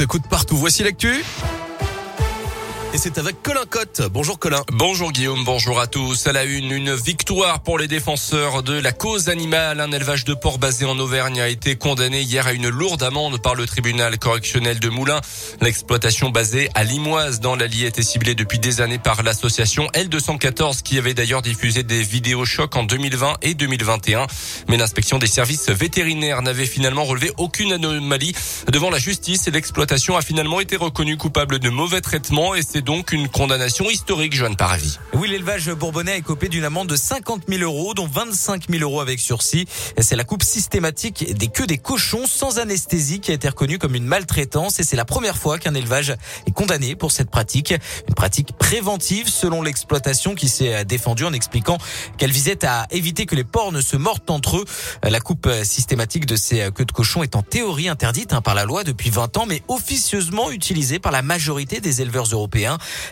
secoue 0.00 0.20
partout. 0.20 0.56
Voici 0.56 0.82
l'actu. 0.82 1.22
Et 2.92 2.98
c'est 2.98 3.18
avec 3.18 3.40
Colin 3.44 3.66
Cotte. 3.70 4.02
Bonjour 4.10 4.36
Colin. 4.36 4.64
Bonjour 4.72 5.12
Guillaume, 5.12 5.44
bonjour 5.44 5.78
à 5.78 5.86
tous. 5.86 6.26
À 6.26 6.32
la 6.32 6.42
une, 6.42 6.72
une 6.72 6.92
victoire 6.92 7.60
pour 7.60 7.78
les 7.78 7.86
défenseurs 7.86 8.64
de 8.64 8.72
la 8.72 8.90
cause 8.90 9.28
animale. 9.28 9.78
Un 9.78 9.92
élevage 9.92 10.24
de 10.24 10.34
porc 10.34 10.58
basé 10.58 10.86
en 10.86 10.98
Auvergne 10.98 11.40
a 11.40 11.48
été 11.48 11.76
condamné 11.76 12.22
hier 12.22 12.48
à 12.48 12.52
une 12.52 12.68
lourde 12.68 13.04
amende 13.04 13.40
par 13.40 13.54
le 13.54 13.64
tribunal 13.64 14.18
correctionnel 14.18 14.80
de 14.80 14.88
Moulins. 14.88 15.20
L'exploitation 15.60 16.30
basée 16.30 16.68
à 16.74 16.82
Limoise 16.82 17.38
dans 17.38 17.54
l'Allier 17.54 17.86
était 17.86 18.02
ciblée 18.02 18.34
depuis 18.34 18.58
des 18.58 18.80
années 18.80 18.98
par 18.98 19.22
l'association 19.22 19.86
L214 19.94 20.82
qui 20.82 20.98
avait 20.98 21.14
d'ailleurs 21.14 21.42
diffusé 21.42 21.84
des 21.84 22.02
vidéos 22.02 22.44
chocs 22.44 22.74
en 22.74 22.82
2020 22.82 23.36
et 23.42 23.54
2021. 23.54 24.26
Mais 24.68 24.76
l'inspection 24.76 25.18
des 25.18 25.28
services 25.28 25.68
vétérinaires 25.68 26.42
n'avait 26.42 26.66
finalement 26.66 27.04
relevé 27.04 27.30
aucune 27.36 27.70
anomalie 27.70 28.34
devant 28.66 28.90
la 28.90 28.98
justice 28.98 29.46
et 29.46 29.52
l'exploitation 29.52 30.16
a 30.16 30.22
finalement 30.22 30.58
été 30.58 30.74
reconnue 30.74 31.16
coupable 31.16 31.60
de 31.60 31.70
mauvais 31.70 32.00
traitements 32.00 32.56
et 32.56 32.62
c'est 32.62 32.79
donc 32.82 33.12
une 33.12 33.28
condamnation 33.28 33.90
historique, 33.90 34.34
Joanne 34.34 34.56
Paravi. 34.56 34.98
Oui, 35.14 35.28
l'élevage 35.28 35.70
bourbonnais 35.70 36.12
a 36.12 36.16
écopé 36.16 36.48
d'une 36.48 36.64
amende 36.64 36.88
de 36.88 36.96
50 36.96 37.42
000 37.48 37.62
euros, 37.62 37.94
dont 37.94 38.06
25 38.06 38.68
000 38.70 38.82
euros 38.82 39.00
avec 39.00 39.20
sursis. 39.20 39.66
C'est 39.98 40.16
la 40.16 40.24
coupe 40.24 40.42
systématique 40.42 41.34
des 41.34 41.48
queues 41.48 41.66
des 41.66 41.78
cochons 41.78 42.26
sans 42.26 42.58
anesthésie 42.58 43.20
qui 43.20 43.30
a 43.30 43.34
été 43.34 43.48
reconnue 43.48 43.78
comme 43.78 43.94
une 43.94 44.04
maltraitance 44.04 44.80
et 44.80 44.84
c'est 44.84 44.96
la 44.96 45.04
première 45.04 45.36
fois 45.36 45.58
qu'un 45.58 45.74
élevage 45.74 46.14
est 46.46 46.52
condamné 46.52 46.94
pour 46.94 47.12
cette 47.12 47.30
pratique. 47.30 47.74
Une 48.08 48.14
pratique 48.14 48.56
préventive 48.58 49.28
selon 49.28 49.62
l'exploitation 49.62 50.34
qui 50.34 50.48
s'est 50.48 50.84
défendue 50.84 51.24
en 51.24 51.32
expliquant 51.32 51.78
qu'elle 52.18 52.32
visait 52.32 52.64
à 52.64 52.86
éviter 52.90 53.26
que 53.26 53.34
les 53.34 53.44
porcs 53.44 53.72
ne 53.72 53.80
se 53.80 53.96
mordent 53.96 54.30
entre 54.30 54.58
eux. 54.58 54.64
La 55.02 55.20
coupe 55.20 55.48
systématique 55.64 56.26
de 56.26 56.36
ces 56.36 56.70
queues 56.74 56.84
de 56.84 56.92
cochons 56.92 57.22
est 57.22 57.36
en 57.36 57.42
théorie 57.42 57.88
interdite 57.88 58.32
hein, 58.32 58.40
par 58.40 58.54
la 58.54 58.64
loi 58.64 58.84
depuis 58.84 59.10
20 59.10 59.36
ans, 59.38 59.46
mais 59.46 59.62
officieusement 59.68 60.50
utilisée 60.50 60.98
par 60.98 61.12
la 61.12 61.22
majorité 61.22 61.80
des 61.80 62.02
éleveurs 62.02 62.28
européens. 62.32 62.69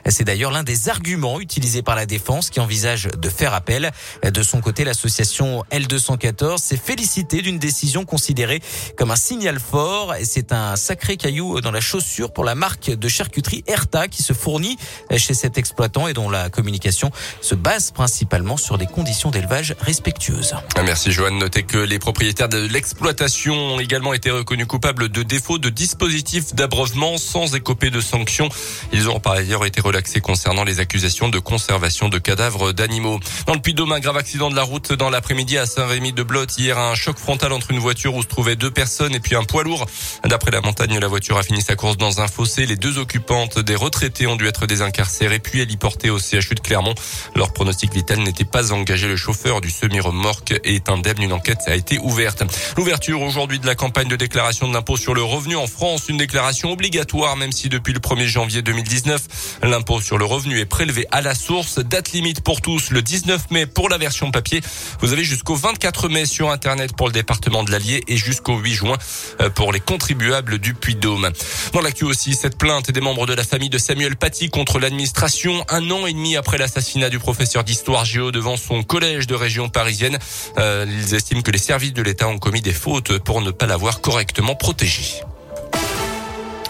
C'est 0.08 0.24
d'ailleurs 0.24 0.50
l'un 0.50 0.62
des 0.62 0.88
arguments 0.88 1.40
utilisés 1.40 1.82
par 1.82 1.96
la 1.96 2.06
défense 2.06 2.50
qui 2.50 2.60
envisage 2.60 3.04
de 3.04 3.28
faire 3.28 3.54
appel. 3.54 3.90
De 4.22 4.42
son 4.42 4.60
côté, 4.60 4.84
l'association 4.84 5.64
L214 5.72 6.58
s'est 6.58 6.76
félicitée 6.76 7.42
d'une 7.42 7.58
décision 7.58 8.04
considérée 8.04 8.60
comme 8.96 9.10
un 9.10 9.16
signal 9.16 9.58
fort. 9.60 10.14
C'est 10.24 10.52
un 10.52 10.76
sacré 10.76 11.16
caillou 11.16 11.60
dans 11.60 11.70
la 11.70 11.80
chaussure 11.80 12.32
pour 12.32 12.44
la 12.44 12.54
marque 12.54 12.90
de 12.90 13.08
charcuterie 13.08 13.64
Erta 13.66 14.08
qui 14.08 14.22
se 14.22 14.32
fournit 14.32 14.76
chez 15.16 15.34
cet 15.34 15.58
exploitant 15.58 16.08
et 16.08 16.12
dont 16.12 16.30
la 16.30 16.50
communication 16.50 17.10
se 17.40 17.54
base 17.54 17.90
principalement 17.90 18.56
sur 18.56 18.78
des 18.78 18.86
conditions 18.86 19.30
d'élevage 19.30 19.74
respectueuses. 19.80 20.54
Merci 20.84 21.12
Joanne. 21.12 21.38
Notez 21.38 21.62
que 21.62 21.78
les 21.78 21.98
propriétaires 21.98 22.48
de 22.48 22.58
l'exploitation 22.58 23.54
ont 23.54 23.80
également 23.80 24.14
été 24.14 24.30
reconnus 24.30 24.66
coupables 24.66 25.08
de 25.08 25.22
défaut 25.22 25.58
de 25.58 25.68
dispositifs 25.68 26.54
d'abreuvement 26.54 27.18
sans 27.18 27.54
écoper 27.54 27.90
de 27.90 28.00
sanctions. 28.00 28.48
Ils 28.92 29.08
auront 29.08 29.20
par 29.20 29.34
ailleurs 29.48 29.64
été 29.64 29.80
relaxé 29.80 30.20
concernant 30.20 30.62
les 30.62 30.78
accusations 30.78 31.30
de 31.30 31.38
conservation 31.38 32.10
de 32.10 32.18
cadavres 32.18 32.72
d'animaux. 32.72 33.18
Dans 33.46 33.54
le 33.54 33.60
Puy-de-Dôme, 33.60 33.92
un 33.92 33.98
grave 33.98 34.18
accident 34.18 34.50
de 34.50 34.54
la 34.54 34.62
route 34.62 34.92
dans 34.92 35.08
l'après-midi 35.08 35.56
à 35.56 35.64
Saint-Rémy-de-Blotte. 35.64 36.58
Hier, 36.58 36.78
un 36.78 36.94
choc 36.94 37.16
frontal 37.16 37.54
entre 37.54 37.70
une 37.70 37.78
voiture 37.78 38.14
où 38.14 38.22
se 38.22 38.26
trouvaient 38.26 38.56
deux 38.56 38.70
personnes 38.70 39.14
et 39.14 39.20
puis 39.20 39.36
un 39.36 39.44
poids 39.44 39.62
lourd. 39.62 39.86
D'après 40.26 40.50
la 40.50 40.60
montagne, 40.60 40.98
la 40.98 41.08
voiture 41.08 41.38
a 41.38 41.42
fini 41.42 41.62
sa 41.62 41.76
course 41.76 41.96
dans 41.96 42.20
un 42.20 42.28
fossé. 42.28 42.66
Les 42.66 42.76
deux 42.76 42.98
occupantes 42.98 43.58
des 43.58 43.74
retraités 43.74 44.26
ont 44.26 44.36
dû 44.36 44.46
être 44.46 44.66
désincarcérées 44.66 45.38
puis 45.38 45.60
héliportées 45.60 46.10
au 46.10 46.18
CHU 46.18 46.54
de 46.54 46.60
Clermont. 46.60 46.94
Leur 47.34 47.54
pronostic 47.54 47.94
vital 47.94 48.18
n'était 48.18 48.44
pas 48.44 48.74
engagé. 48.74 49.08
Le 49.08 49.16
chauffeur 49.16 49.62
du 49.62 49.70
semi-remorque 49.70 50.60
est 50.62 50.90
indemne. 50.90 51.22
Une 51.22 51.32
enquête 51.32 51.62
a 51.68 51.74
été 51.74 51.98
ouverte. 52.00 52.42
L'ouverture 52.76 53.22
aujourd'hui 53.22 53.58
de 53.58 53.66
la 53.66 53.74
campagne 53.74 54.08
de 54.08 54.16
déclaration 54.16 54.68
de 54.68 54.74
l'impôt 54.74 54.98
sur 54.98 55.14
le 55.14 55.22
revenu 55.22 55.56
en 55.56 55.66
France, 55.66 56.10
une 56.10 56.18
déclaration 56.18 56.70
obligatoire, 56.70 57.36
même 57.36 57.52
si 57.52 57.70
depuis 57.70 57.94
le 57.94 58.00
1er 58.00 58.26
janvier 58.26 58.60
2019, 58.60 59.37
L'impôt 59.62 60.00
sur 60.00 60.18
le 60.18 60.24
revenu 60.24 60.58
est 60.58 60.66
prélevé 60.66 61.06
à 61.10 61.20
la 61.20 61.34
source. 61.34 61.78
Date 61.78 62.12
limite 62.12 62.40
pour 62.40 62.60
tous 62.60 62.90
le 62.90 63.02
19 63.02 63.50
mai 63.50 63.66
pour 63.66 63.88
la 63.88 63.98
version 63.98 64.30
papier. 64.30 64.60
Vous 65.00 65.12
avez 65.12 65.24
jusqu'au 65.24 65.54
24 65.54 66.08
mai 66.08 66.26
sur 66.26 66.50
Internet 66.50 66.96
pour 66.96 67.06
le 67.06 67.12
département 67.12 67.64
de 67.64 67.70
l'Allier 67.70 68.02
et 68.08 68.16
jusqu'au 68.16 68.58
8 68.58 68.72
juin 68.72 68.96
euh, 69.40 69.50
pour 69.50 69.72
les 69.72 69.80
contribuables 69.80 70.58
du 70.58 70.74
Puy-Dôme. 70.74 71.30
Dans 71.72 71.80
l'actu 71.80 72.04
aussi, 72.04 72.34
cette 72.34 72.58
plainte 72.58 72.90
des 72.90 73.00
membres 73.00 73.26
de 73.26 73.34
la 73.34 73.44
famille 73.44 73.70
de 73.70 73.78
Samuel 73.78 74.16
Paty 74.16 74.50
contre 74.50 74.78
l'administration 74.78 75.64
un 75.68 75.90
an 75.90 76.06
et 76.06 76.12
demi 76.12 76.36
après 76.36 76.58
l'assassinat 76.58 77.10
du 77.10 77.18
professeur 77.18 77.64
d'histoire 77.64 78.04
géo 78.04 78.30
devant 78.30 78.56
son 78.56 78.82
collège 78.82 79.26
de 79.26 79.34
région 79.34 79.68
parisienne. 79.68 80.18
Euh, 80.58 80.86
ils 80.88 81.14
estiment 81.14 81.42
que 81.42 81.50
les 81.50 81.58
services 81.58 81.92
de 81.92 82.02
l'État 82.02 82.28
ont 82.28 82.38
commis 82.38 82.62
des 82.62 82.72
fautes 82.72 83.18
pour 83.18 83.40
ne 83.40 83.50
pas 83.50 83.66
l'avoir 83.66 84.00
correctement 84.00 84.54
protégé. 84.54 85.22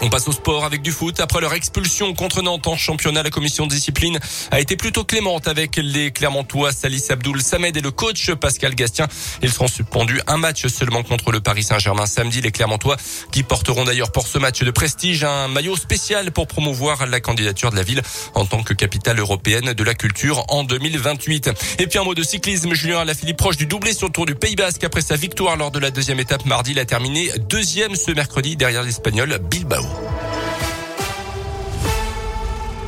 On 0.01 0.09
passe 0.09 0.29
au 0.29 0.31
sport 0.31 0.63
avec 0.63 0.81
du 0.81 0.91
foot. 0.91 1.19
Après 1.19 1.41
leur 1.41 1.53
expulsion 1.53 2.13
contre 2.13 2.41
Nantes 2.41 2.67
en 2.67 2.77
championnat, 2.77 3.21
la 3.21 3.29
commission 3.29 3.67
de 3.67 3.71
discipline 3.71 4.17
a 4.49 4.61
été 4.61 4.77
plutôt 4.77 5.03
clémente 5.03 5.49
avec 5.49 5.75
les 5.75 6.11
Clermontois 6.11 6.71
Salis 6.71 7.07
Abdoul 7.09 7.41
Samed 7.41 7.75
et 7.75 7.81
le 7.81 7.91
coach 7.91 8.31
Pascal 8.31 8.75
Gastien. 8.75 9.07
Ils 9.41 9.51
seront 9.51 9.67
suspendus 9.67 10.21
un 10.27 10.37
match 10.37 10.67
seulement 10.67 11.03
contre 11.03 11.33
le 11.33 11.41
Paris 11.41 11.63
Saint-Germain 11.63 12.05
samedi. 12.05 12.39
Les 12.39 12.51
Clermontois 12.51 12.95
qui 13.33 13.43
porteront 13.43 13.83
d'ailleurs 13.83 14.13
pour 14.13 14.25
ce 14.25 14.37
match 14.37 14.63
de 14.63 14.71
prestige 14.71 15.25
un 15.25 15.49
maillot 15.49 15.75
spécial 15.75 16.31
pour 16.31 16.47
promouvoir 16.47 17.05
la 17.05 17.19
candidature 17.19 17.69
de 17.69 17.75
la 17.75 17.83
ville 17.83 18.01
en 18.35 18.45
tant 18.45 18.63
que 18.63 18.73
capitale 18.73 19.19
européenne 19.19 19.73
de 19.73 19.83
la 19.83 19.95
culture 19.95 20.45
en 20.47 20.63
2028. 20.63 21.49
Et 21.79 21.87
puis 21.87 21.99
un 21.99 22.05
mot 22.05 22.15
de 22.15 22.23
cyclisme. 22.23 22.73
Julien 22.73 22.99
Alaphilippe 22.99 23.37
proche 23.37 23.57
du 23.57 23.65
doublé 23.65 23.93
sur 23.93 24.07
le 24.07 24.13
Tour 24.13 24.25
du 24.25 24.35
Pays 24.35 24.55
Basque 24.55 24.83
après 24.85 25.01
sa 25.01 25.17
victoire 25.17 25.57
lors 25.57 25.71
de 25.71 25.79
la 25.79 25.91
deuxième 25.91 26.21
étape 26.21 26.45
mardi. 26.45 26.71
Il 26.71 26.79
a 26.79 26.85
terminé 26.85 27.31
deuxième 27.49 27.97
ce 27.97 28.11
mercredi 28.11 28.55
derrière 28.55 28.83
l'Espagnol 28.83 29.39
Bilbao. 29.49 29.88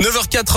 9h04 0.02 0.44